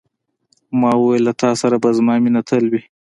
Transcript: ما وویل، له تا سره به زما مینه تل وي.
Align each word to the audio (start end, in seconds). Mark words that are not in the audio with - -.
ما 0.79 0.91
وویل، 0.97 1.23
له 1.27 1.33
تا 1.41 1.49
سره 1.61 1.75
به 1.83 1.89
زما 1.97 2.13
مینه 2.23 2.41
تل 2.49 2.63
وي. 2.71 2.81